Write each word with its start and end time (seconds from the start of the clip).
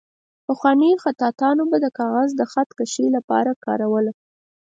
پخوانیو 0.45 1.01
خطاطانو 1.03 1.63
به 1.71 1.77
د 1.83 1.87
کاغذ 1.97 2.29
د 2.35 2.41
خط 2.51 2.69
کشۍ 2.77 3.07
لپاره 3.17 3.51
کاروله. 3.65 4.11